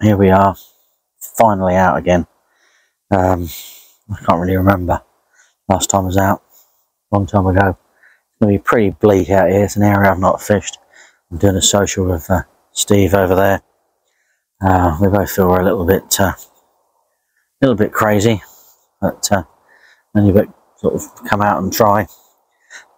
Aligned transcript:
here 0.00 0.16
we 0.16 0.30
are, 0.30 0.56
finally 1.18 1.74
out 1.74 1.96
again. 1.96 2.26
Um, 3.10 3.48
I 4.10 4.16
can't 4.24 4.40
really 4.40 4.56
remember 4.56 5.02
last 5.68 5.90
time 5.90 6.04
I 6.04 6.06
was 6.06 6.16
out, 6.16 6.42
long 7.10 7.26
time 7.26 7.46
ago. 7.46 7.70
It's 7.70 8.38
going 8.40 8.52
to 8.52 8.58
be 8.58 8.62
pretty 8.62 8.90
bleak 8.90 9.30
out 9.30 9.50
here. 9.50 9.64
It's 9.64 9.76
an 9.76 9.82
area 9.82 10.10
I've 10.10 10.18
not 10.18 10.42
fished. 10.42 10.78
I'm 11.30 11.38
doing 11.38 11.56
a 11.56 11.62
social 11.62 12.06
with 12.06 12.30
uh, 12.30 12.42
Steve 12.72 13.14
over 13.14 13.34
there. 13.34 13.62
Uh, 14.60 14.96
we 15.00 15.08
both 15.08 15.30
feel 15.30 15.48
we're 15.48 15.60
a 15.60 15.64
little 15.64 15.86
bit, 15.86 16.18
uh, 16.20 16.32
little 17.60 17.76
bit 17.76 17.92
crazy, 17.92 18.42
but 19.00 19.28
uh, 19.32 19.42
only 20.14 20.46
sort 20.76 20.94
of 20.94 21.24
come 21.26 21.42
out 21.42 21.62
and 21.62 21.72
try. 21.72 22.06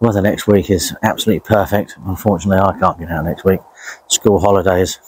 The 0.01 0.07
weather 0.07 0.21
next 0.21 0.47
week 0.47 0.69
is 0.69 0.93
absolutely 1.03 1.41
perfect. 1.41 1.95
Unfortunately, 2.05 2.59
I 2.59 2.77
can't 2.77 2.99
get 2.99 3.09
out 3.09 3.25
next 3.25 3.45
week. 3.45 3.61
School 4.07 4.39
holidays 4.39 4.99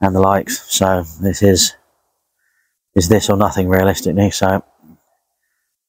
and 0.00 0.14
the 0.14 0.20
likes. 0.20 0.70
So 0.72 1.04
this 1.20 1.42
is 1.42 1.74
is 2.94 3.08
this 3.08 3.30
or 3.30 3.36
nothing 3.36 3.68
realistically. 3.68 4.30
So 4.30 4.64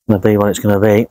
going 0.10 0.22
to 0.22 0.28
be 0.28 0.38
what 0.38 0.50
it's 0.50 0.60
going 0.60 0.80
to 0.80 0.86
be. 0.86 1.08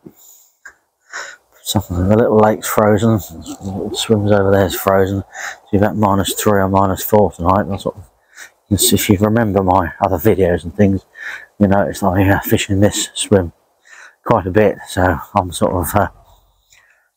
Something 1.63 2.09
the 2.09 2.17
little 2.17 2.39
lake's 2.39 2.67
frozen. 2.67 3.21
swims 3.21 4.33
over 4.33 4.51
there 4.51 4.67
is 4.67 4.75
frozen. 4.75 5.23
So 5.23 5.69
you've 5.73 5.83
got 5.83 5.97
minus 5.97 6.35
three 6.35 6.61
or 6.61 6.69
minus 6.69 7.05
four 7.05 7.31
tonight. 7.33 7.65
That's 7.69 7.85
what. 7.85 7.97
If 8.71 9.09
you 9.09 9.17
remember 9.17 9.63
my 9.63 9.93
other 9.99 10.19
videos 10.19 10.63
and 10.63 10.75
things, 10.75 11.07
you 11.59 11.69
know 11.69 11.83
it's 11.83 12.03
like 12.03 12.27
uh, 12.27 12.41
fishing 12.41 12.81
this 12.81 13.09
swim 13.15 13.53
quite 14.25 14.47
a 14.47 14.51
bit. 14.51 14.77
So 14.89 15.19
I'm 15.35 15.53
sort 15.53 15.73
of 15.73 15.95
uh, 15.95 16.09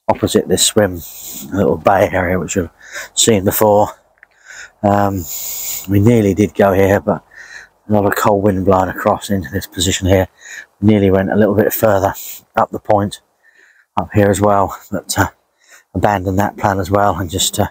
opposite 0.07 0.47
this 0.47 0.65
swim, 0.65 1.01
little 1.53 1.75
bay 1.75 2.09
area 2.09 2.39
which 2.39 2.55
you've 2.55 2.69
seen 3.13 3.43
before. 3.43 3.89
Um, 4.81 5.23
we 5.87 5.99
nearly 5.99 6.33
did 6.33 6.53
go 6.55 6.73
here, 6.73 6.99
but 6.99 7.23
a 7.89 7.93
lot 7.93 8.05
of 8.05 8.15
cold 8.15 8.43
wind 8.43 8.65
blowing 8.65 8.89
across 8.89 9.29
into 9.29 9.49
this 9.51 9.67
position 9.67 10.07
here. 10.07 10.27
We 10.79 10.89
nearly 10.89 11.11
went 11.11 11.31
a 11.31 11.35
little 11.35 11.55
bit 11.55 11.73
further 11.73 12.13
up 12.55 12.71
the 12.71 12.79
point, 12.79 13.21
up 13.97 14.09
here 14.13 14.29
as 14.29 14.39
well, 14.39 14.77
but 14.91 15.17
uh, 15.17 15.27
abandoned 15.93 16.39
that 16.39 16.57
plan 16.57 16.79
as 16.79 16.89
well 16.89 17.17
and 17.17 17.29
just 17.29 17.59
uh, 17.59 17.67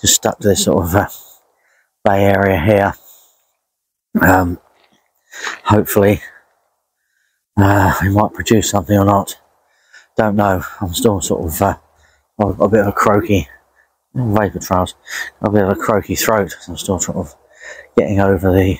just 0.00 0.14
stuck 0.14 0.38
to 0.38 0.48
this 0.48 0.64
sort 0.64 0.84
of 0.84 0.94
uh, 0.94 1.08
bay 2.04 2.24
area 2.24 2.60
here. 2.60 2.94
Um, 4.20 4.60
hopefully, 5.64 6.20
uh, 7.56 7.94
we 8.02 8.08
might 8.08 8.34
produce 8.34 8.70
something 8.70 8.96
or 8.96 9.04
not. 9.04 9.38
Don't 10.16 10.36
know. 10.36 10.62
I'm 10.80 10.94
still 10.94 11.20
sort 11.20 11.44
of 11.46 11.62
uh, 11.62 11.76
a 12.38 12.68
bit 12.68 12.80
of 12.80 12.88
a 12.88 12.92
croaky 12.92 13.48
vapor 14.14 14.60
trails, 14.60 14.94
a 15.42 15.50
bit 15.50 15.64
of 15.64 15.70
a 15.70 15.74
croaky 15.74 16.14
throat. 16.14 16.54
I'm 16.68 16.76
still 16.76 17.00
sort 17.00 17.18
of 17.18 17.34
getting 17.96 18.20
over 18.20 18.52
the. 18.52 18.78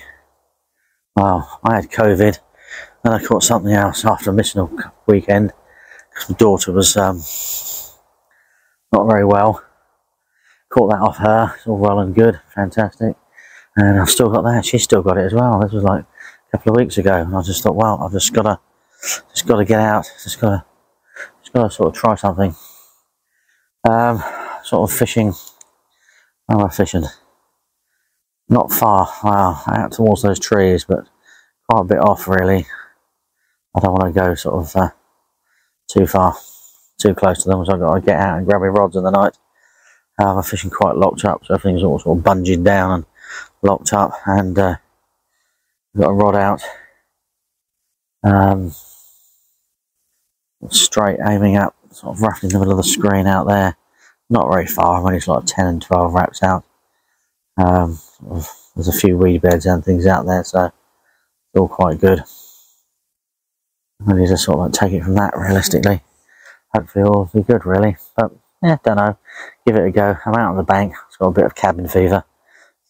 Well, 1.15 1.59
I 1.63 1.75
had 1.75 1.91
COVID, 1.91 2.39
and 3.03 3.13
I 3.13 3.23
caught 3.23 3.43
something 3.43 3.71
else 3.71 4.03
after 4.03 4.31
missing 4.31 4.61
a 4.61 4.93
weekend 5.07 5.53
because 6.09 6.29
my 6.29 6.35
daughter 6.37 6.71
was 6.71 6.97
um, 6.97 7.21
not 8.91 9.07
very 9.07 9.25
well. 9.25 9.63
Caught 10.71 10.91
that 10.91 11.01
off 11.01 11.17
her. 11.17 11.53
It's 11.55 11.67
all 11.67 11.77
well 11.77 11.99
and 11.99 12.15
good, 12.15 12.39
fantastic. 12.53 13.15
And 13.77 13.99
I've 13.99 14.09
still 14.09 14.29
got 14.29 14.43
that. 14.43 14.65
She's 14.65 14.83
still 14.83 15.01
got 15.01 15.17
it 15.17 15.25
as 15.25 15.33
well. 15.33 15.59
This 15.59 15.73
was 15.73 15.83
like 15.83 16.03
a 16.03 16.57
couple 16.57 16.73
of 16.73 16.77
weeks 16.77 16.97
ago, 16.97 17.13
and 17.13 17.35
I 17.35 17.41
just 17.41 17.63
thought, 17.63 17.75
well, 17.75 18.01
I've 18.01 18.11
just 18.11 18.33
got 18.33 18.43
to, 18.43 18.59
just 19.31 19.45
got 19.45 19.57
to 19.57 19.65
get 19.65 19.79
out. 19.79 20.09
Just 20.23 20.39
got 20.39 20.49
to, 20.49 20.65
just 21.41 21.53
got 21.53 21.63
to 21.63 21.69
sort 21.69 21.89
of 21.89 22.01
try 22.01 22.15
something. 22.15 22.55
Um, 23.87 24.23
sort 24.63 24.89
of 24.89 24.97
fishing. 24.97 25.33
Am 26.49 26.63
I 26.63 26.69
fishing? 26.69 27.05
Not 28.47 28.71
far, 28.71 29.09
wow, 29.23 29.61
out 29.67 29.91
towards 29.93 30.21
those 30.21 30.39
trees, 30.39 30.85
but 30.85 31.07
quite 31.69 31.81
a 31.81 31.85
bit 31.85 31.97
off 31.99 32.27
really. 32.27 32.65
I 33.75 33.79
don't 33.79 33.93
want 33.93 34.13
to 34.13 34.19
go 34.19 34.35
sort 34.35 34.55
of 34.55 34.75
uh, 34.75 34.89
too 35.89 36.07
far, 36.07 36.35
too 36.99 37.15
close 37.15 37.43
to 37.43 37.49
them, 37.49 37.65
so 37.65 37.73
I've 37.73 37.79
got 37.79 37.95
to 37.95 38.01
get 38.01 38.19
out 38.19 38.37
and 38.37 38.47
grab 38.47 38.61
my 38.61 38.67
rods 38.67 38.95
in 38.95 39.03
the 39.03 39.11
night. 39.11 39.37
Uh, 40.21 40.35
I'm 40.35 40.43
fishing 40.43 40.69
quite 40.69 40.95
locked 40.95 41.25
up, 41.25 41.45
so 41.45 41.55
everything's 41.55 41.83
all 41.83 41.99
sort 41.99 42.17
of 42.17 42.23
bunging 42.23 42.63
down 42.63 42.91
and 42.91 43.05
locked 43.61 43.91
up, 43.91 44.13
and 44.25 44.57
uh, 44.57 44.77
got 45.97 46.09
a 46.09 46.13
rod 46.13 46.35
out. 46.35 46.61
Um, 48.23 48.73
straight 50.69 51.19
aiming 51.25 51.57
up, 51.57 51.75
sort 51.91 52.15
of 52.15 52.21
roughly 52.21 52.47
in 52.47 52.53
the 52.53 52.59
middle 52.59 52.77
of 52.79 52.83
the 52.83 52.89
screen 52.89 53.27
out 53.27 53.47
there 53.47 53.75
not 54.29 54.49
very 54.49 54.67
far. 54.67 54.99
I'm 54.99 55.05
only 55.05 55.19
like 55.19 55.43
10 55.45 55.67
and 55.67 55.81
12 55.81 56.13
wraps 56.13 56.43
out. 56.43 56.63
Um, 57.57 57.99
there's 58.75 58.87
a 58.87 58.93
few 58.93 59.17
weed 59.17 59.41
beds 59.41 59.65
and 59.65 59.83
things 59.83 60.05
out 60.05 60.25
there, 60.25 60.43
so 60.43 60.65
it's 60.65 60.73
all 61.55 61.67
quite 61.67 61.99
good. 61.99 62.23
I 64.05 64.13
need 64.13 64.27
to 64.27 64.37
sort 64.37 64.59
of 64.59 64.65
like 64.65 64.73
take 64.73 64.93
it 64.93 65.03
from 65.03 65.15
that 65.15 65.37
realistically. 65.37 66.01
Hopefully, 66.73 67.05
all 67.05 67.29
will 67.33 67.41
be 67.41 67.43
good, 67.43 67.65
really. 67.65 67.95
But 68.17 68.31
yeah, 68.61 68.77
don't 68.83 68.97
know. 68.97 69.17
Give 69.65 69.77
it 69.77 69.87
a 69.87 69.91
go. 69.91 70.17
I'm 70.25 70.33
out 70.33 70.51
on 70.51 70.57
the 70.57 70.63
bank. 70.63 70.93
It's 71.07 71.17
got 71.17 71.27
a 71.27 71.31
bit 71.31 71.45
of 71.45 71.55
cabin 71.55 71.87
fever, 71.87 72.25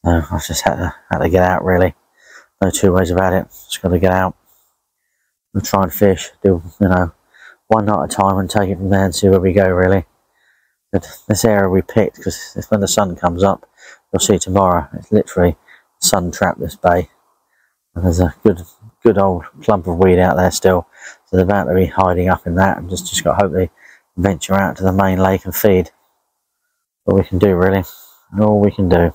so 0.03 0.23
I 0.31 0.39
just 0.45 0.63
had 0.63 0.75
to 0.77 0.95
had 1.11 1.19
to 1.19 1.29
get 1.29 1.43
out. 1.43 1.63
Really, 1.63 1.93
no 2.61 2.71
two 2.71 2.91
ways 2.91 3.11
about 3.11 3.33
it. 3.33 3.47
Just 3.49 3.81
got 3.81 3.89
to 3.89 3.99
get 3.99 4.11
out 4.11 4.35
and 5.53 5.63
try 5.63 5.83
and 5.83 5.93
fish. 5.93 6.31
Do 6.43 6.63
you 6.81 6.87
know 6.89 7.13
one 7.67 7.85
night 7.85 8.03
at 8.03 8.13
a 8.13 8.15
time 8.15 8.37
and 8.37 8.49
take 8.49 8.69
it 8.69 8.77
from 8.77 8.89
there 8.89 9.05
and 9.05 9.15
see 9.15 9.29
where 9.29 9.39
we 9.39 9.53
go. 9.53 9.67
Really 9.67 10.05
But 10.91 11.07
this 11.27 11.45
area 11.45 11.69
we 11.69 11.81
picked 11.81 12.17
because 12.17 12.65
when 12.69 12.81
the 12.81 12.87
sun 12.87 13.15
comes 13.15 13.43
up, 13.43 13.67
you'll 14.15 14.19
see 14.21 14.39
tomorrow. 14.39 14.87
It's 14.93 15.11
literally 15.11 15.57
sun 15.99 16.31
trapped 16.31 16.61
this 16.61 16.77
bay, 16.77 17.09
and 17.93 18.05
there's 18.05 18.21
a 18.21 18.33
good, 18.43 18.61
good 19.03 19.17
old 19.17 19.43
clump 19.61 19.87
of 19.87 19.97
weed 19.97 20.19
out 20.19 20.37
there 20.37 20.51
still. 20.51 20.87
So 21.25 21.35
they're 21.35 21.45
about 21.45 21.65
to 21.65 21.75
be 21.75 21.87
hiding 21.87 22.29
up 22.29 22.47
in 22.47 22.55
that, 22.55 22.77
and 22.77 22.89
just 22.89 23.09
just 23.09 23.25
got 23.25 23.37
to 23.37 23.43
hope 23.43 23.53
they 23.53 23.69
venture 24.15 24.53
out 24.53 24.77
to 24.77 24.83
the 24.83 24.93
main 24.93 25.19
lake 25.19 25.43
and 25.43 25.53
feed. 25.53 25.91
All 27.05 27.17
we 27.17 27.25
can 27.25 27.39
do 27.39 27.55
really, 27.55 27.83
all 28.39 28.61
we 28.61 28.71
can 28.71 28.87
do. 28.87 29.13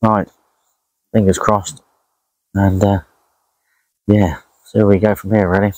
Right, 0.00 0.28
fingers 1.12 1.38
crossed, 1.38 1.82
and 2.54 2.82
uh, 2.82 3.00
yeah, 4.06 4.38
so 4.64 4.86
we 4.86 4.98
go 4.98 5.14
from 5.14 5.34
here. 5.34 5.50
Really. 5.50 5.74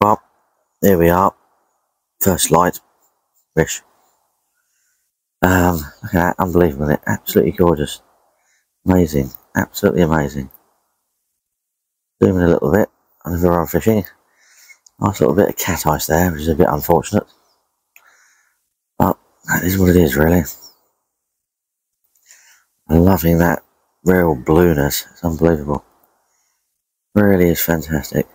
Well, 0.00 0.20
here 0.80 0.98
we 0.98 1.08
are 1.08 1.34
first 2.20 2.50
light 2.50 2.80
fish. 3.56 3.82
Um, 5.44 5.76
look 6.02 6.14
at 6.14 6.36
that, 6.36 6.36
unbelievable, 6.38 6.88
it 6.88 7.00
absolutely 7.06 7.52
gorgeous, 7.52 8.00
amazing, 8.86 9.28
absolutely 9.54 10.00
amazing. 10.00 10.48
Zooming 12.22 12.44
a 12.44 12.48
little 12.48 12.72
bit 12.72 12.88
on 13.26 13.38
the 13.38 13.50
I'm 13.50 13.66
fishing. 13.66 14.06
Nice 14.98 15.20
little 15.20 15.36
bit 15.36 15.50
of 15.50 15.56
cat 15.58 15.86
ice 15.86 16.06
there, 16.06 16.32
which 16.32 16.40
is 16.40 16.48
a 16.48 16.54
bit 16.54 16.68
unfortunate. 16.70 17.24
But 18.98 19.18
that 19.48 19.64
is 19.64 19.76
what 19.76 19.90
it 19.90 19.96
is, 19.96 20.16
really. 20.16 20.44
I'm 22.88 23.00
loving 23.00 23.36
that 23.40 23.62
real 24.02 24.34
blueness. 24.34 25.04
It's 25.12 25.24
unbelievable. 25.24 25.84
Really 27.14 27.50
is 27.50 27.60
fantastic. 27.60 28.26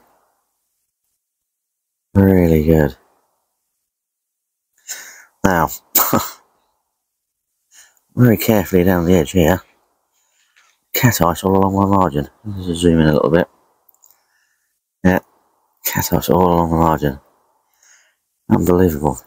Really 2.14 2.66
good. 2.66 2.96
Now, 5.44 5.70
very 8.20 8.36
carefully 8.36 8.84
down 8.84 9.06
the 9.06 9.16
edge 9.16 9.32
here, 9.32 9.62
cat 10.94 11.22
ice 11.22 11.42
all 11.44 11.56
along 11.56 11.74
my 11.74 11.86
margin. 11.86 12.28
Just 12.58 12.82
zoom 12.82 13.00
in 13.00 13.08
a 13.08 13.14
little 13.14 13.32
bit. 13.32 13.48
Yeah, 15.06 15.20
cat 15.86 16.12
ice 16.12 16.30
all 16.30 16.54
along 16.54 16.72
the 16.72 16.76
margin. 16.76 17.20
Unbelievable. 18.50 19.18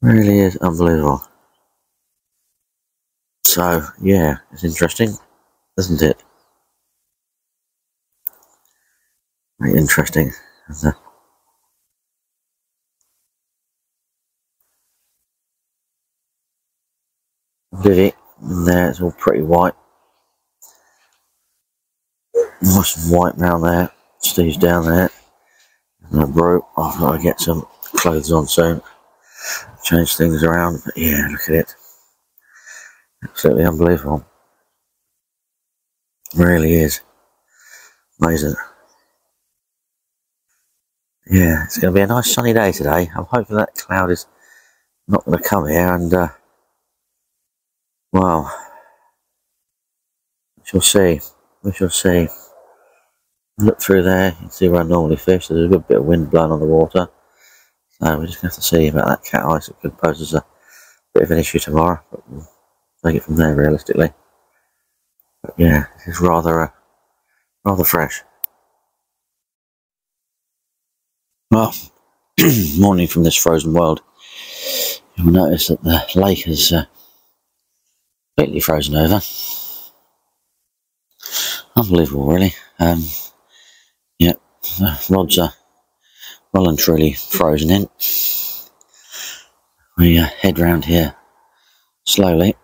Really 0.00 0.38
is 0.38 0.56
unbelievable. 0.56 1.22
So, 3.44 3.82
yeah, 4.00 4.36
it's 4.52 4.64
interesting, 4.64 5.10
isn't 5.78 6.00
it? 6.00 6.22
Very 9.60 9.78
interesting. 9.78 10.32
Did 17.82 17.98
it, 17.98 18.14
and 18.40 18.66
there 18.66 18.90
it's 18.90 19.00
all 19.00 19.12
pretty 19.12 19.42
white. 19.42 19.74
Nice 22.62 22.96
and 22.96 23.16
white 23.16 23.34
around 23.38 23.62
there. 23.62 23.90
Steve's 24.18 24.56
down 24.56 24.86
there. 24.86 25.10
And 26.10 26.20
I 26.20 26.24
broke. 26.24 26.66
I've 26.76 26.98
got 26.98 27.16
to 27.16 27.22
get 27.22 27.40
some 27.40 27.66
clothes 27.82 28.32
on 28.32 28.46
soon. 28.46 28.82
Change 29.82 30.16
things 30.16 30.42
around. 30.42 30.80
But 30.84 30.96
yeah, 30.96 31.28
look 31.30 31.42
at 31.48 31.54
it. 31.54 31.74
Absolutely 33.22 33.64
unbelievable. 33.64 34.24
really 36.34 36.74
is. 36.74 37.00
Amazing. 38.22 38.54
Yeah, 41.26 41.64
it's 41.64 41.78
going 41.78 41.92
to 41.92 41.98
be 41.98 42.02
a 42.02 42.06
nice 42.06 42.32
sunny 42.32 42.52
day 42.52 42.72
today. 42.72 43.10
I'm 43.16 43.24
hoping 43.24 43.56
that 43.56 43.74
cloud 43.74 44.10
is 44.10 44.26
not 45.08 45.24
going 45.24 45.38
to 45.38 45.48
come 45.48 45.66
here 45.66 45.94
and 45.94 46.12
uh, 46.12 46.28
Well, 48.14 48.48
we 50.56 50.62
shall 50.64 50.80
see. 50.80 51.20
We 51.64 51.72
shall 51.72 51.90
see. 51.90 52.28
Look 53.58 53.80
through 53.80 54.04
there, 54.04 54.36
and 54.40 54.52
see 54.52 54.68
where 54.68 54.82
I 54.82 54.84
normally 54.84 55.16
fish. 55.16 55.48
There's 55.48 55.64
a 55.64 55.68
good 55.68 55.88
bit 55.88 55.96
of 55.96 56.04
wind 56.04 56.30
blowing 56.30 56.52
on 56.52 56.60
the 56.60 56.66
water. 56.66 57.08
So 57.90 58.18
we're 58.18 58.26
just 58.26 58.40
going 58.40 58.50
to 58.50 58.54
have 58.54 58.54
to 58.54 58.62
see 58.62 58.86
about 58.86 59.08
that 59.08 59.24
cat 59.24 59.44
ice. 59.44 59.68
It 59.68 59.80
could 59.82 59.98
pose 59.98 60.20
as 60.20 60.32
a 60.32 60.44
bit 61.12 61.24
of 61.24 61.30
an 61.32 61.38
issue 61.38 61.58
tomorrow, 61.58 62.00
but 62.12 62.22
we'll 62.30 62.48
take 63.04 63.16
it 63.16 63.24
from 63.24 63.34
there 63.34 63.56
realistically. 63.56 64.12
But 65.42 65.54
yeah, 65.56 65.86
it's 66.06 66.20
rather 66.20 66.60
uh, 66.60 66.68
rather 67.64 67.82
fresh. 67.82 68.22
Well, 71.50 71.74
morning 72.78 73.08
from 73.08 73.24
this 73.24 73.36
frozen 73.36 73.72
world. 73.72 74.02
You'll 75.16 75.32
notice 75.32 75.66
that 75.66 75.82
the 75.82 76.04
lake 76.14 76.44
has 76.44 76.72
uh, 76.72 76.84
completely 78.36 78.60
frozen 78.60 78.96
over. 78.96 79.20
Unbelievable, 81.76 82.26
really. 82.26 82.54
Um, 82.78 83.04
yep, 84.18 84.40
the 84.78 85.06
rods 85.10 85.38
are 85.38 85.52
well 86.52 86.68
and 86.68 86.78
truly 86.78 87.12
frozen 87.12 87.70
in. 87.70 87.88
We 89.96 90.18
uh, 90.18 90.24
head 90.24 90.58
round 90.58 90.84
here 90.84 91.14
slowly. 92.04 92.56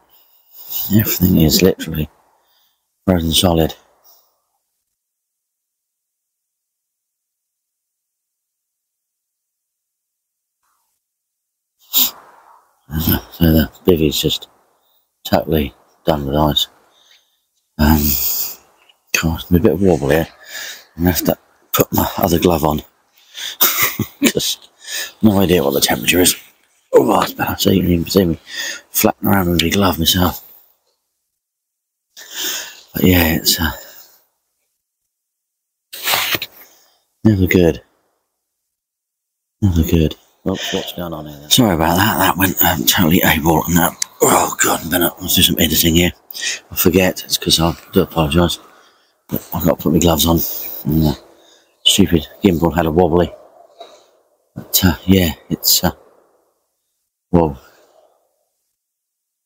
Everything 0.94 1.40
is 1.40 1.62
literally 1.62 2.08
frozen 3.06 3.32
solid. 3.32 3.74
So 13.32 13.52
the 13.52 13.70
bivvy's 13.86 14.20
just 14.20 14.48
totally 15.30 15.72
done 16.04 16.26
with 16.26 16.36
ice. 16.36 16.66
Um, 17.78 18.00
God, 19.22 19.44
a 19.50 19.60
bit 19.60 19.72
of 19.72 19.82
wobble 19.82 20.10
here. 20.10 20.26
I'm 20.96 21.04
going 21.04 21.14
to 21.14 21.18
have 21.18 21.26
to 21.26 21.38
put 21.72 21.92
my 21.92 22.10
other 22.18 22.38
glove 22.38 22.64
on. 22.64 22.82
Just 24.22 24.68
no 25.22 25.38
idea 25.38 25.62
what 25.62 25.74
the 25.74 25.80
temperature 25.80 26.20
is. 26.20 26.36
Oh, 26.92 27.20
that's 27.20 27.32
bad. 27.32 27.60
So 27.60 27.70
you 27.70 27.82
can 27.82 27.90
even 27.92 28.10
see 28.10 28.24
me 28.24 28.38
flapping 28.90 29.28
around 29.28 29.50
with 29.50 29.62
my 29.62 29.68
glove 29.68 29.98
myself. 29.98 30.44
But 32.92 33.04
yeah, 33.04 33.36
it's 33.36 33.58
uh, 33.60 33.70
never 37.22 37.46
good. 37.46 37.82
Never 39.62 39.82
good. 39.84 40.16
What's, 40.42 40.72
what's 40.72 40.92
going 40.94 41.12
on 41.12 41.26
here? 41.26 41.38
Then? 41.38 41.50
Sorry 41.50 41.74
about 41.74 41.96
that. 41.96 42.18
That 42.18 42.36
went 42.36 42.62
um, 42.64 42.84
totally 42.84 43.22
able 43.24 43.62
and 43.64 43.76
that. 43.76 44.09
Oh 44.22 44.54
god, 44.62 44.82
I'm 44.82 44.90
gonna 44.90 45.12
let's 45.20 45.36
do 45.36 45.42
some 45.42 45.58
editing 45.58 45.94
here. 45.94 46.12
I 46.70 46.76
forget. 46.76 47.24
It's 47.24 47.38
because 47.38 47.58
I 47.58 47.74
do 47.92 48.02
apologise. 48.02 48.58
I've 49.30 49.64
got 49.64 49.78
to 49.78 49.82
put 49.82 49.92
my 49.92 49.98
gloves 49.98 50.26
on. 50.26 50.38
And 50.84 51.02
the 51.04 51.18
stupid 51.84 52.26
gimbal 52.42 52.74
had 52.74 52.86
a 52.86 52.90
wobbly. 52.90 53.32
But 54.54 54.80
uh, 54.84 54.96
yeah, 55.06 55.32
it's 55.48 55.82
uh, 55.84 55.92
well 57.30 57.60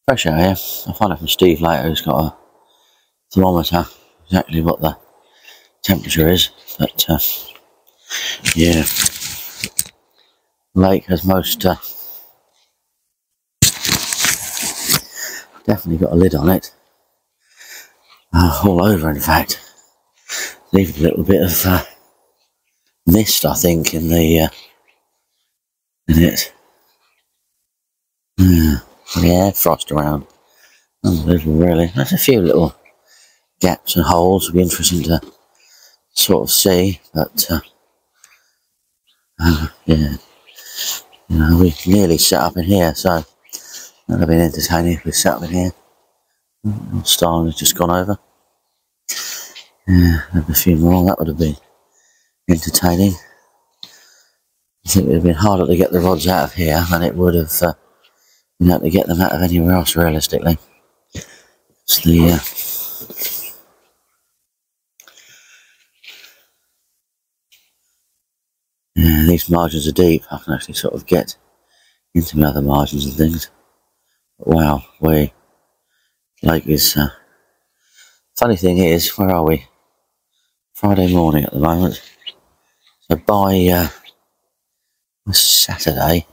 fresh 0.07 0.27
out 0.27 0.39
here. 0.39 0.57
I'll 0.87 0.95
find 0.95 1.13
out 1.13 1.19
from 1.19 1.29
Steve 1.29 1.61
later. 1.61 1.89
who's 1.89 2.01
got 2.01 2.25
a 2.25 2.37
thermometer, 3.33 3.87
exactly 4.25 4.61
what 4.61 4.81
the 4.81 4.97
temperature 5.83 6.29
is. 6.29 6.51
But 6.79 7.07
uh, 7.09 7.19
yeah, 8.57 8.85
lake 10.75 11.05
has 11.07 11.25
most 11.25 11.65
uh, 11.65 11.77
definitely 15.65 16.05
got 16.05 16.13
a 16.13 16.17
lid 16.17 16.35
on 16.35 16.49
it. 16.49 16.73
Uh, 18.33 18.63
all 18.65 18.85
over, 18.85 19.11
in 19.11 19.21
fact. 19.21 19.61
Leave 20.73 20.99
a 20.99 21.03
little 21.03 21.25
bit 21.25 21.43
of 21.43 21.67
uh, 21.67 21.85
mist, 23.07 23.45
I 23.45 23.55
think, 23.55 23.95
in 23.95 24.09
the 24.09 24.41
uh, 24.41 24.49
in 26.09 26.23
it. 26.23 26.53
Yeah, 28.37 28.79
yeah, 29.21 29.51
frost 29.53 29.93
around. 29.93 30.27
Unbelievable, 31.05 31.55
really. 31.55 31.93
There's 31.95 32.13
a 32.13 32.19
few 32.19 32.41
little 32.41 32.75
gaps 33.61 33.95
and 33.95 34.05
holes. 34.05 34.49
It'll 34.49 34.57
be 34.57 34.63
interesting 34.63 35.03
to 35.05 35.21
sort 36.15 36.43
of 36.43 36.51
see, 36.51 37.01
but 37.13 37.47
uh, 37.51 37.61
uh, 39.39 39.69
yeah, 39.87 40.17
you 41.29 41.39
know, 41.39 41.59
we 41.59 41.75
nearly 41.87 42.19
set 42.19 42.41
up 42.41 42.57
in 42.57 42.65
here, 42.65 42.95
so 42.95 43.25
that 44.09 44.15
would 44.15 44.21
have 44.21 44.29
been 44.29 44.41
entertaining 44.41 44.95
if 44.95 45.05
we 45.05 45.13
sat 45.13 45.43
in 45.43 45.51
here. 45.51 45.73
Starling 47.05 47.47
has 47.47 47.57
just 47.57 47.77
gone 47.77 47.91
over. 47.91 48.19
Yeah, 49.87 50.21
a 50.35 50.55
few 50.55 50.77
more. 50.77 51.05
That 51.05 51.19
would 51.19 51.29
have 51.29 51.39
been 51.39 51.57
entertaining. 52.49 53.13
I 54.87 54.89
think 54.89 55.05
it 55.05 55.09
would 55.09 55.15
have 55.17 55.25
been 55.25 55.35
harder 55.35 55.67
to 55.67 55.77
get 55.77 55.93
the 55.93 56.01
rods 56.01 56.27
out 56.27 56.45
of 56.45 56.55
here 56.55 56.83
than 56.91 57.03
it 57.03 57.15
would 57.15 57.35
have 57.35 57.53
uh, 57.63 57.75
been 58.59 58.71
able 58.71 58.81
to 58.81 58.91
get 58.91 59.07
them 59.07 59.21
out 59.21 59.33
of 59.33 59.43
anywhere 59.43 59.75
else, 59.75 59.97
realistically. 59.97 60.59
It's 61.83 62.01
the 62.01 62.31
uh, 62.31 62.39
yeah, 68.95 69.25
these 69.27 69.51
margins 69.51 69.87
are 69.89 69.93
deep. 69.93 70.23
I 70.31 70.39
can 70.39 70.55
actually 70.55 70.75
sort 70.75 70.95
of 70.95 71.07
get 71.07 71.37
into 72.15 72.43
other 72.43 72.63
margins 72.63 73.07
and 73.07 73.15
things. 73.15 73.51
Wow, 74.39 74.83
we 75.01 75.33
lake 76.43 76.67
is. 76.67 76.97
Uh, 76.97 77.09
funny 78.37 78.57
thing 78.57 78.79
is, 78.79 79.17
where 79.17 79.31
are 79.31 79.45
we? 79.45 79.67
Friday 80.75 81.15
morning 81.15 81.45
at 81.45 81.53
the 81.53 81.61
moment. 81.61 82.03
So 83.03 83.17
by 83.17 83.69
uh, 83.69 85.33
Saturday 85.33 86.27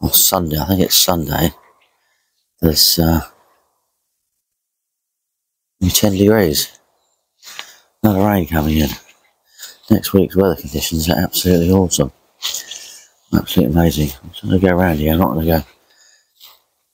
or 0.00 0.12
Sunday, 0.12 0.58
I 0.58 0.66
think 0.66 0.80
it's 0.82 0.94
Sunday, 0.94 1.50
there's 2.60 3.00
uh, 3.00 3.22
10 5.82 6.12
degrees. 6.12 6.78
Another 8.02 8.26
rain 8.26 8.46
coming 8.46 8.78
in. 8.78 8.90
Next 9.90 10.12
week's 10.12 10.36
weather 10.36 10.54
conditions 10.54 11.10
are 11.10 11.18
absolutely 11.18 11.72
awesome. 11.72 12.12
Absolutely 13.34 13.74
amazing. 13.74 14.10
I'm 14.22 14.48
going 14.50 14.60
to 14.60 14.66
go 14.68 14.76
around 14.76 14.98
here. 14.98 15.12
I'm 15.12 15.18
not 15.18 15.34
going 15.34 15.46
to 15.46 15.52
go 15.52 15.64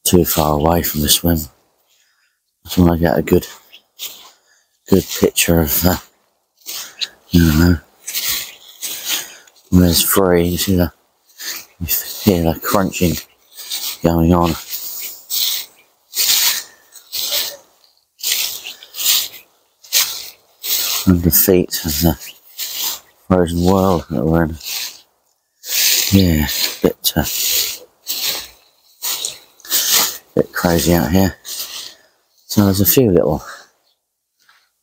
too 0.04 0.24
far 0.24 0.58
away 0.58 0.82
from 0.82 1.00
the 1.00 1.08
swim. 1.08 1.38
I 1.38 2.68
just 2.68 2.78
want 2.78 2.92
to 2.92 2.98
get 2.98 3.18
a 3.18 3.22
good 3.22 3.46
good 4.88 5.04
picture 5.20 5.60
of, 5.60 5.84
uh, 5.84 5.96
you 7.30 7.40
know, 7.40 7.78
when 9.70 9.84
it's 9.84 10.02
free, 10.02 10.44
you 10.44 10.58
see 10.58 10.76
the, 10.76 10.92
you 11.80 11.86
hear 12.22 12.52
the 12.52 12.60
crunching 12.60 13.14
going 14.02 14.32
on. 14.32 14.50
Under 21.06 21.30
feet 21.30 21.84
of 21.84 21.92
the 22.00 22.14
frozen 23.28 23.62
world 23.62 24.06
that 24.10 24.24
we're 24.24 24.44
in. 24.44 24.56
Yeah, 26.12 26.46
a 26.46 26.82
bit, 26.82 27.12
uh, 27.16 27.24
bit 30.34 30.52
crazy 30.64 30.94
out 30.94 31.12
here. 31.12 31.36
So 31.42 32.64
there's 32.64 32.80
a 32.80 32.86
few 32.86 33.10
little 33.10 33.44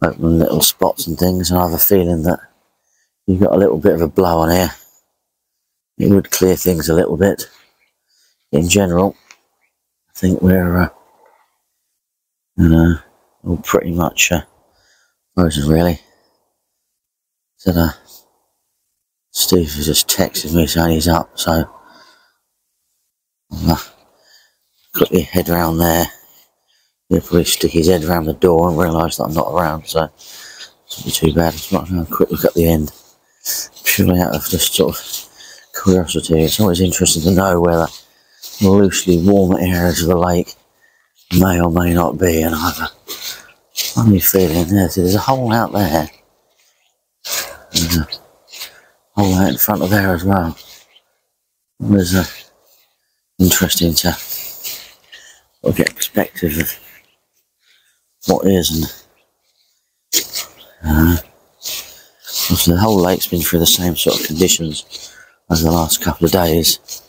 open 0.04 0.38
little 0.38 0.62
spots 0.62 1.08
and 1.08 1.18
things, 1.18 1.50
and 1.50 1.60
I 1.60 1.64
have 1.64 1.74
a 1.74 1.80
feeling 1.80 2.22
that 2.22 2.40
you've 3.26 3.40
got 3.40 3.56
a 3.56 3.58
little 3.58 3.80
bit 3.80 3.96
of 3.96 4.02
a 4.02 4.08
blow 4.08 4.42
on 4.42 4.52
here. 4.52 4.70
It 5.98 6.12
would 6.12 6.30
clear 6.30 6.56
things 6.56 6.88
a 6.88 6.94
little 6.94 7.18
bit. 7.18 7.50
In 8.52 8.70
general, 8.70 9.16
I 10.10 10.20
think 10.20 10.44
we're, 10.44 10.82
uh, 10.82 10.90
you 12.58 12.70
know, 12.70 13.00
all 13.44 13.58
pretty 13.58 13.92
much 13.92 14.32
uh, 14.32 14.44
frozen 15.34 15.68
really. 15.68 16.00
So, 17.58 17.72
uh, 17.72 17.90
Steve 19.32 19.74
has 19.74 19.88
just 19.88 20.08
texted 20.08 20.54
me 20.54 20.68
saying 20.68 20.92
he's 20.92 21.08
up, 21.08 21.40
so 21.40 21.68
I'll 23.52 23.90
uh, 24.93 24.98
quickly 24.98 25.21
head 25.21 25.50
around 25.50 25.77
there 25.77 26.05
He'll 27.12 27.19
probably 27.19 27.43
stick 27.43 27.71
his 27.71 27.88
head 27.88 28.05
around 28.05 28.24
the 28.24 28.33
door 28.33 28.69
and 28.69 28.77
realise 28.77 29.17
that 29.17 29.25
I'm 29.25 29.33
not 29.33 29.51
around, 29.51 29.86
so 29.86 30.10
it's 30.86 31.05
not 31.05 31.13
too 31.13 31.33
bad. 31.33 31.51
Just 31.51 31.74
might 31.74 31.86
have 31.89 32.10
a 32.10 32.15
quick 32.15 32.31
look 32.31 32.45
at 32.45 32.53
the 32.53 32.69
end. 32.69 32.93
Purely 33.83 34.21
out 34.21 34.33
of 34.33 34.48
just 34.48 34.74
sort 34.74 34.95
of 34.95 35.29
curiosity. 35.83 36.41
It's 36.41 36.62
always 36.62 36.79
interesting 36.79 37.24
to 37.24 37.31
know 37.31 37.60
where 37.60 37.88
the 38.62 38.69
loosely 38.69 39.17
warm 39.17 39.57
areas 39.57 40.01
of 40.01 40.07
the 40.07 40.15
lake 40.15 40.55
may 41.38 41.60
or 41.60 41.69
may 41.69 41.93
not 41.93 42.17
be, 42.17 42.43
and 42.43 42.55
I 42.55 42.69
have 42.69 42.79
a 42.79 43.12
funny 43.74 44.21
feeling 44.21 44.69
there. 44.69 44.88
See, 44.88 45.01
there's 45.01 45.15
a 45.15 45.19
hole 45.19 45.51
out 45.51 45.74
there. 45.74 46.10
There's 47.74 47.98
a 47.98 48.07
hole 49.17 49.33
out 49.33 49.50
in 49.50 49.57
front 49.57 49.81
of 49.81 49.89
there 49.89 50.15
as 50.15 50.24
well. 50.24 50.57
There's 51.77 52.15
a 52.15 52.24
interesting 53.38 53.95
to 53.95 54.17
I'll 55.63 55.74
get 55.74 55.96
perspective 55.96 56.58
of 56.58 56.80
what 58.27 58.48
is 58.48 58.72
and 60.84 61.20
uh, 61.20 61.22
the 62.65 62.77
whole 62.80 62.98
lake's 62.98 63.27
been 63.27 63.41
through 63.41 63.60
the 63.60 63.68
same 63.68 63.96
sort 63.96 64.20
of 64.20 64.25
conditions 64.25 65.13
as 65.50 65.63
the 65.63 65.72
last 65.72 66.01
couple 66.01 66.25
of 66.25 66.32
days. 66.32 67.01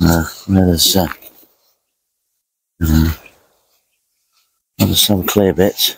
Uh, 0.00 0.24
where 0.46 0.66
there's, 0.66 0.96
uh, 0.96 1.06
uh, 2.82 3.14
there's 4.78 5.00
some 5.00 5.24
clear 5.24 5.52
bits, 5.54 5.96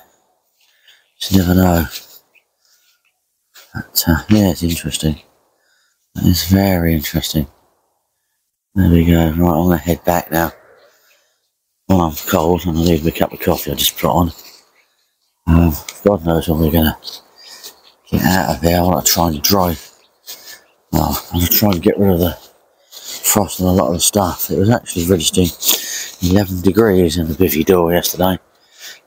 you 1.31 1.38
never 1.38 1.55
know. 1.55 1.87
But, 3.75 4.05
uh, 4.07 4.23
yeah, 4.29 4.50
it's 4.50 4.62
interesting. 4.62 5.21
It's 6.17 6.49
very 6.49 6.95
interesting. 6.95 7.47
There 8.75 8.91
we 8.91 9.07
go. 9.07 9.29
Right, 9.29 9.37
going 9.37 9.79
to 9.79 9.85
head 9.85 10.05
back 10.05 10.31
now. 10.31 10.53
Well, 11.88 12.00
I'm 12.00 12.14
cold 12.14 12.66
and 12.66 12.78
I 12.78 12.83
need 12.83 13.07
a 13.07 13.12
cup 13.12 13.33
of 13.33 13.38
coffee 13.38 13.71
I 13.71 13.75
just 13.75 13.97
put 13.97 14.11
on. 14.11 14.33
Um, 15.47 15.73
God 16.05 16.25
knows 16.25 16.49
when 16.49 16.59
we're 16.59 16.73
going 16.73 16.87
to 16.93 16.97
get 18.11 18.23
out 18.23 18.57
of 18.57 18.62
here. 18.62 18.78
I 18.78 18.81
want 18.81 19.07
to 19.07 19.12
try 19.12 19.28
and 19.28 19.40
dry. 19.40 19.76
Well, 20.90 21.25
I'm 21.33 21.40
to 21.40 21.47
try 21.47 21.71
and 21.71 21.83
get 21.83 21.97
rid 21.97 22.11
of 22.11 22.19
the 22.19 22.37
frost 22.90 23.61
and 23.61 23.69
a 23.69 23.73
lot 23.73 23.88
of 23.88 23.95
the 23.95 24.00
stuff. 24.00 24.50
It 24.50 24.59
was 24.59 24.69
actually 24.69 25.07
registering 25.07 25.49
11 26.33 26.62
degrees 26.62 27.19
in 27.19 27.28
the 27.28 27.35
bivvy 27.35 27.64
door 27.64 27.93
yesterday, 27.93 28.38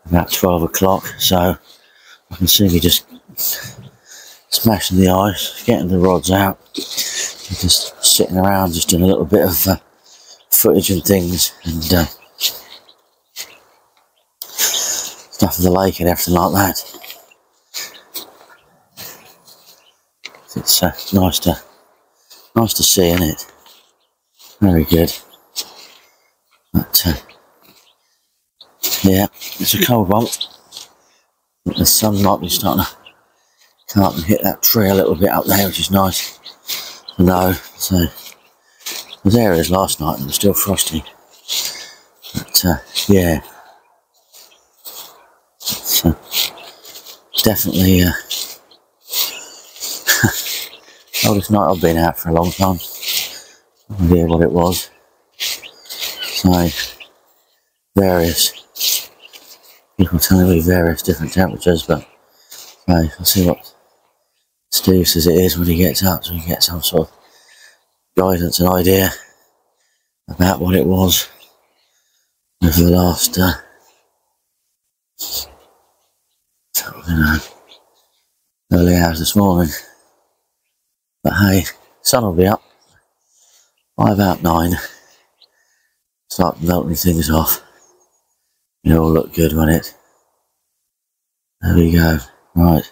about 0.06 0.32
12 0.32 0.64
o'clock. 0.64 1.06
So 1.18 1.58
I 2.32 2.36
can 2.36 2.48
see 2.48 2.70
me 2.70 2.80
just 2.80 3.06
smashing 4.50 5.00
the 5.00 5.10
ice, 5.10 5.64
getting 5.66 5.90
the 5.90 6.00
rods 6.00 6.32
out, 6.32 6.60
just 6.74 8.06
sitting 8.06 8.38
around, 8.38 8.72
just 8.72 8.88
doing 8.88 9.04
a 9.04 9.08
little 9.08 9.26
bit 9.26 9.46
of 9.46 9.68
uh, 9.68 9.76
footage 10.50 10.92
and 10.92 11.04
things, 11.04 11.52
and 11.66 11.94
uh, 11.94 12.06
stuff 15.40 15.58
of 15.58 15.64
the 15.64 15.72
lake 15.72 16.02
and 16.02 16.10
everything 16.10 16.34
like 16.34 16.52
that. 16.52 16.84
It's 20.58 20.84
uh, 20.84 20.92
nice 21.14 21.40
to 21.40 21.58
nice 22.58 22.74
to 22.74 22.84
see, 22.84 23.08
isn't 23.08 23.24
it? 23.24 23.46
Very 24.60 24.84
good. 24.84 25.14
But 26.74 27.04
uh, 27.06 27.14
yeah, 29.04 29.28
it's 29.32 29.74
a 29.76 29.86
cold 29.86 30.10
one. 30.10 30.28
The 31.66 31.86
sun 31.86 32.22
might 32.22 32.42
be 32.42 32.50
starting 32.50 32.84
to 32.84 32.92
come 33.94 34.04
up 34.04 34.16
and 34.16 34.26
hit 34.26 34.44
that 34.44 34.62
tree 34.62 34.90
a 34.90 34.94
little 34.94 35.16
bit 35.16 35.30
up 35.30 35.46
there, 35.46 35.68
which 35.68 35.80
is 35.80 35.90
nice 35.90 36.38
to 37.16 37.24
know. 37.24 37.54
So 37.78 38.08
areas 39.38 39.72
last 39.72 40.02
night 40.02 40.16
and 40.16 40.24
it 40.24 40.26
was 40.26 40.36
still 40.36 40.54
frosty. 40.54 41.02
But 42.34 42.66
uh, 42.66 42.78
yeah, 43.08 43.42
so 46.00 46.16
definitely 47.44 48.04
uh, 48.04 48.12
oldest 51.28 51.52
night 51.52 51.70
I've 51.70 51.82
been 51.82 51.98
out 51.98 52.18
for 52.18 52.30
a 52.30 52.34
long 52.34 52.52
time. 52.52 52.80
No 53.90 54.06
idea 54.06 54.26
what 54.28 54.42
it 54.42 54.52
was. 54.52 54.90
So 55.38 56.70
various 57.96 59.10
people 59.98 60.20
telling 60.20 60.50
me 60.50 60.62
various 60.62 61.02
different 61.02 61.34
temperatures, 61.34 61.84
but 61.84 62.08
right, 62.88 63.12
I'll 63.20 63.26
see 63.26 63.46
what 63.46 63.74
Steve 64.72 65.06
says 65.06 65.28
it 65.28 65.36
is 65.36 65.58
when 65.58 65.68
he 65.68 65.76
gets 65.76 66.02
up, 66.02 66.24
so 66.24 66.34
he 66.34 66.48
gets 66.48 66.68
some 66.68 66.82
sort 66.82 67.10
of 67.10 67.14
guidance 68.16 68.62
and 68.62 68.70
idea 68.70 69.10
about 70.30 70.62
what 70.62 70.76
it 70.76 70.86
was 70.86 71.28
over 72.64 72.84
the 72.84 72.92
last 72.92 73.38
uh, 73.38 73.52
early 78.72 78.96
hours 78.96 79.20
this 79.20 79.36
morning. 79.36 79.72
But 81.24 81.34
hey, 81.34 81.64
sun 82.02 82.24
will 82.24 82.34
be 82.34 82.48
up 82.48 82.64
by 83.98 84.12
about 84.12 84.44
nine. 84.44 84.74
Start 86.30 86.62
melting 86.62 86.96
things 86.96 87.30
off. 87.30 87.62
It 88.84 88.94
all 88.94 89.12
look 89.12 89.34
good, 89.34 89.54
won't 89.54 89.72
it? 89.72 89.94
There 91.62 91.76
we 91.76 91.92
go. 91.92 92.20
Right. 92.56 92.90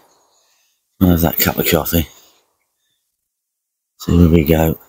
I'll 1.00 1.10
have 1.10 1.22
that 1.22 1.40
cup 1.40 1.58
of 1.58 1.70
coffee. 1.70 2.08
See 4.00 4.18
here 4.18 4.30
we 4.30 4.44
go. 4.44 4.80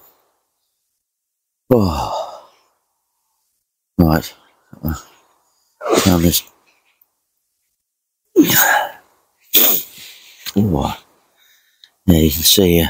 Oh. 1.70 2.48
Right. 3.98 4.34
Found 5.98 6.24
this. 6.24 6.42
Oh. 9.56 10.96
Yeah, 12.06 12.18
you 12.18 12.30
can 12.30 12.42
see, 12.42 12.80
uh, 12.80 12.88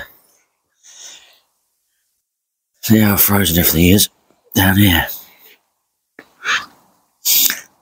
see 2.82 3.00
how 3.00 3.16
frozen 3.16 3.58
everything 3.58 3.88
is 3.88 4.08
down 4.54 4.76
here. 4.76 5.06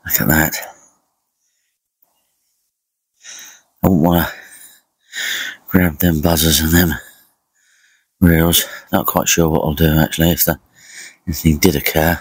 Look 0.07 0.21
at 0.21 0.29
that. 0.29 0.57
I 3.83 3.89
wouldn't 3.89 4.03
want 4.03 4.29
to 4.29 4.35
grab 5.69 5.99
them 5.99 6.21
buzzers 6.21 6.61
and 6.61 6.73
them 6.73 6.99
reels. 8.21 8.65
Not 8.93 9.07
quite 9.07 9.29
sure 9.29 9.49
what 9.49 9.63
I'll 9.63 9.75
do 9.75 9.99
actually 9.99 10.31
if 10.31 10.45
the 10.45 10.59
anything 11.27 11.59
did 11.59 11.77
occur. 11.77 12.21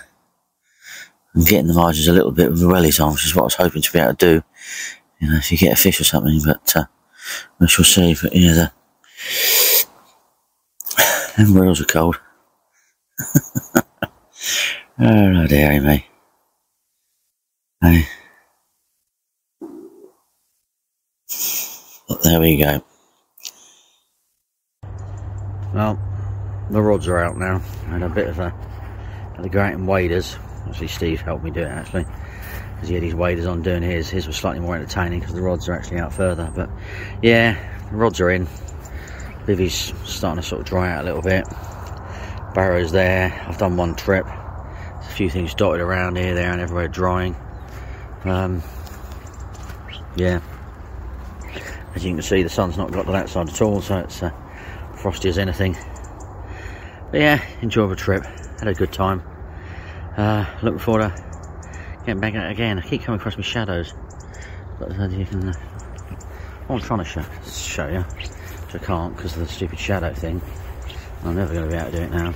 I'm 1.36 1.44
getting 1.44 1.68
the 1.68 1.74
margins 1.74 2.08
a 2.08 2.14
little 2.14 2.32
bit 2.32 2.50
with 2.50 2.60
the 2.60 2.68
wellies 2.68 3.04
on, 3.04 3.14
which 3.14 3.26
is 3.26 3.36
what 3.36 3.44
I 3.44 3.46
was 3.46 3.56
hoping 3.56 3.82
to 3.82 3.92
be 3.92 4.00
able 4.00 4.16
to 4.16 4.42
do. 4.42 4.44
You 5.20 5.30
know, 5.30 5.38
if 5.38 5.52
you 5.52 5.58
get 5.58 5.74
a 5.74 5.76
fish 5.76 6.00
or 6.02 6.04
something, 6.04 6.40
but 6.46 6.76
uh, 6.76 6.86
we 7.60 7.68
shall 7.68 7.86
see. 7.86 8.16
But 8.22 8.36
yeah, 8.36 8.54
the 8.56 8.72
them 11.38 11.58
reels 11.58 11.82
are 11.82 11.86
cold. 11.86 12.20
oh 15.00 15.48
dear 15.48 15.82
me. 15.82 16.06
Hey. 17.82 18.08
There 22.24 22.40
we 22.40 22.58
go. 22.58 22.84
Well, 25.74 26.00
the 26.70 26.82
rods 26.82 27.08
are 27.08 27.20
out 27.20 27.38
now. 27.38 27.62
I 27.88 27.98
had 27.98 28.04
a 28.04 28.10
bit 28.10 28.28
of 28.28 28.40
a 28.40 28.54
out 29.60 29.74
in 29.74 29.86
waders. 29.86 30.38
Actually, 30.68 30.88
Steve 30.88 31.22
helped 31.22 31.44
me 31.44 31.52
do 31.52 31.62
it 31.62 31.68
actually, 31.68 32.06
because 32.76 32.90
he 32.90 32.96
had 32.96 33.04
his 33.04 33.16
waders 33.16 33.46
on 33.46 33.62
doing 33.62 33.82
his. 33.82 34.10
His 34.10 34.28
was 34.28 34.36
slightly 34.36 34.60
more 34.60 34.76
entertaining 34.76 35.20
because 35.20 35.34
the 35.34 35.42
rods 35.42 35.68
are 35.68 35.74
actually 35.74 36.00
out 36.00 36.14
further. 36.14 36.52
But 36.54 36.70
yeah, 37.22 37.58
the 37.90 37.98
rods 37.98 38.20
are 38.20 38.30
in. 38.30 38.48
Bivvy's 39.46 39.94
starting 40.10 40.42
to 40.42 40.48
sort 40.48 40.62
of 40.62 40.68
dry 40.68 40.92
out 40.92 41.04
a 41.04 41.06
little 41.06 41.22
bit. 41.22 41.46
Barrow's 42.54 42.92
there. 42.92 43.46
I've 43.48 43.58
done 43.58 43.78
one 43.78 43.96
trip. 43.96 44.26
There's 44.26 45.08
a 45.08 45.12
few 45.12 45.30
things 45.30 45.54
dotted 45.54 45.82
around 45.82 46.18
here, 46.18 46.34
there, 46.34 46.52
and 46.52 46.62
everywhere 46.62 46.88
drying. 46.88 47.36
Um, 48.24 48.64
yeah, 50.16 50.40
as 51.96 52.04
you 52.04 52.14
can 52.14 52.22
see, 52.22 52.44
the 52.44 52.50
sun's 52.50 52.78
not 52.78 52.92
got 52.92 53.06
to 53.06 53.12
that 53.14 53.30
side 53.30 53.50
at 53.50 53.62
all, 53.62 53.82
so 53.82 54.00
it's 54.00 54.22
uh, 54.22 54.32
frosty 54.96 55.30
as 55.30 55.38
anything. 55.38 55.78
But 57.12 57.22
yeah, 57.22 57.46
enjoyable 57.62 57.96
trip. 57.96 58.24
Had 58.60 58.68
a 58.68 58.74
good 58.74 58.92
time. 58.92 59.22
Uh, 60.18 60.46
looking 60.62 60.80
forward 60.80 61.16
to 61.16 61.35
getting 62.06 62.22
back 62.22 62.36
out 62.36 62.52
again. 62.52 62.78
I 62.78 62.82
keep 62.82 63.04
coming 63.04 63.20
across 63.20 63.36
my 63.36 63.44
shadows. 63.44 63.94
But 64.80 64.90
can, 64.90 65.50
uh, 65.50 65.54
I'm 66.70 66.80
trying 66.80 67.00
to 67.00 67.06
show, 67.06 67.24
show 67.46 67.88
you, 67.88 68.02
which 68.02 68.76
I 68.76 68.86
can't 68.86 69.16
because 69.16 69.34
of 69.34 69.40
the 69.40 69.48
stupid 69.48 69.80
shadow 69.80 70.14
thing. 70.14 70.42
I'm 71.24 71.36
never 71.36 71.54
going 71.54 71.66
to 71.66 71.72
be 71.72 71.78
able 71.78 71.92
to 71.92 71.98
do 71.98 72.04
it 72.04 72.12
now. 72.12 72.34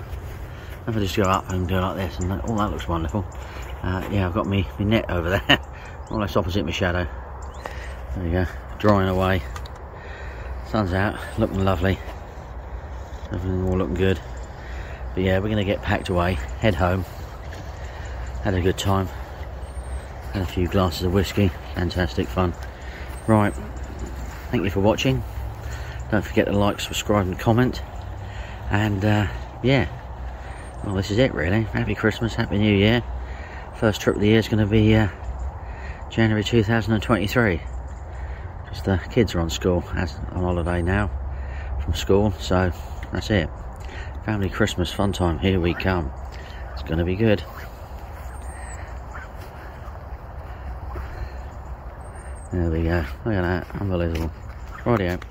If 0.88 0.95
I 0.95 0.99
just 0.99 1.15
go 1.15 1.23
up 1.23 1.49
and 1.51 1.67
go 1.67 1.79
like 1.81 1.97
this, 1.97 2.19
and 2.19 2.31
all 2.31 2.53
oh, 2.53 2.57
that 2.57 2.71
looks 2.71 2.88
wonderful. 2.88 3.25
Uh, 3.83 4.07
yeah, 4.11 4.25
I've 4.25 4.33
got 4.33 4.47
me, 4.47 4.67
me 4.79 4.85
net 4.85 5.09
over 5.09 5.29
there, 5.29 5.59
almost 6.09 6.35
opposite 6.35 6.65
my 6.65 6.71
shadow. 6.71 7.07
There 8.15 8.25
you 8.25 8.31
go, 8.31 8.45
drying 8.79 9.09
away. 9.09 9.43
Sun's 10.67 10.93
out, 10.93 11.19
looking 11.38 11.63
lovely. 11.63 11.99
Everything 13.31 13.67
all 13.67 13.77
looking 13.77 13.93
good. 13.93 14.19
But 15.13 15.23
yeah, 15.23 15.38
we're 15.39 15.49
going 15.49 15.57
to 15.57 15.63
get 15.63 15.83
packed 15.83 16.09
away, 16.09 16.33
head 16.59 16.75
home. 16.75 17.05
Had 18.43 18.55
a 18.55 18.61
good 18.61 18.77
time. 18.77 19.09
Had 20.33 20.43
a 20.43 20.45
few 20.45 20.67
glasses 20.67 21.03
of 21.03 21.13
whiskey. 21.13 21.50
Fantastic 21.75 22.27
fun. 22.27 22.53
Right, 23.27 23.53
thank 24.51 24.63
you 24.63 24.69
for 24.69 24.79
watching. 24.79 25.24
Don't 26.12 26.24
forget 26.24 26.48
to 26.48 26.53
like, 26.53 26.79
subscribe 26.79 27.27
and 27.27 27.38
comment. 27.38 27.81
And 28.69 29.03
uh, 29.03 29.27
yeah, 29.63 29.88
well 30.83 30.95
this 30.95 31.12
is 31.12 31.17
it 31.17 31.33
really. 31.33 31.63
Happy 31.63 31.95
Christmas, 31.95 32.36
Happy 32.36 32.57
New 32.57 32.75
Year. 32.75 33.03
First 33.75 34.01
trip 34.01 34.15
of 34.15 34.21
the 34.21 34.27
year 34.27 34.39
is 34.39 34.48
going 34.48 34.63
to 34.63 34.69
be 34.69 34.95
uh, 34.95 35.09
January 36.09 36.43
2023. 36.43 37.62
Because 38.63 38.83
the 38.83 39.00
kids 39.09 39.33
are 39.36 39.39
on 39.39 39.50
school, 39.50 39.83
as 39.95 40.15
on 40.31 40.43
holiday 40.43 40.81
now 40.81 41.09
from 41.83 41.93
school, 41.93 42.31
so 42.39 42.71
that's 43.12 43.29
it. 43.29 43.50
Family 44.25 44.50
Christmas 44.50 44.91
fun 44.91 45.13
time, 45.13 45.39
here 45.39 45.59
we 45.59 45.74
come. 45.74 46.12
It's 46.74 46.83
going 46.83 47.00
to 47.00 47.05
be 47.05 47.15
good. 47.15 47.43
There 52.51 52.70
we 52.72 52.84
go. 52.84 53.06
Look 53.25 53.36
at 53.36 53.41
that. 53.41 53.68
Unbelievable. 53.79 54.32
Rightio. 54.84 55.22